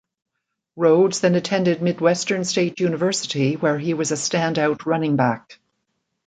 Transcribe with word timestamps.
Rhodes 0.75 1.19
then 1.19 1.35
attended 1.35 1.83
Midwestern 1.83 2.43
State 2.43 2.79
University 2.79 3.53
where 3.53 3.77
he 3.77 3.93
was 3.93 4.11
a 4.11 4.15
standout 4.15 4.87
running 4.87 5.15
back. 5.15 5.59